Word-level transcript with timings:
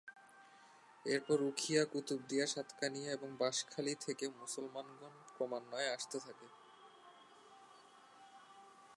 এরপর 1.05 1.37
উখিয়া, 1.41 1.85
কুতুবদিয়া, 1.85 2.45
সাতকানিয়া 2.47 3.09
এবং 3.11 3.29
বাঁশখালী 3.37 3.93
থেকে 3.95 4.25
মুসলমানগণ 4.39 5.13
ক্রমান্বয়ে 5.37 5.89
আসতে 5.89 6.17
থাকে। 6.19 6.47